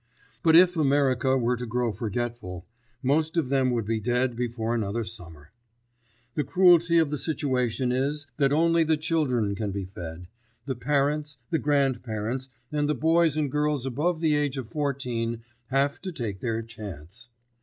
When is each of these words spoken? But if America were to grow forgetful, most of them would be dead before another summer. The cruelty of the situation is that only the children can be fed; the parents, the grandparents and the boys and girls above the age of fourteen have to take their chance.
But 0.41 0.55
if 0.55 0.75
America 0.75 1.37
were 1.37 1.55
to 1.55 1.67
grow 1.67 1.91
forgetful, 1.91 2.65
most 3.03 3.37
of 3.37 3.49
them 3.49 3.69
would 3.69 3.85
be 3.85 3.99
dead 3.99 4.35
before 4.35 4.73
another 4.73 5.05
summer. 5.05 5.51
The 6.33 6.43
cruelty 6.43 6.97
of 6.97 7.11
the 7.11 7.19
situation 7.19 7.91
is 7.91 8.25
that 8.37 8.51
only 8.51 8.83
the 8.83 8.97
children 8.97 9.53
can 9.53 9.69
be 9.69 9.85
fed; 9.85 10.27
the 10.65 10.73
parents, 10.73 11.37
the 11.51 11.59
grandparents 11.59 12.49
and 12.71 12.89
the 12.89 12.95
boys 12.95 13.37
and 13.37 13.51
girls 13.51 13.85
above 13.85 14.21
the 14.21 14.33
age 14.33 14.57
of 14.57 14.67
fourteen 14.67 15.43
have 15.67 16.01
to 16.01 16.11
take 16.11 16.39
their 16.39 16.63
chance. 16.63 17.29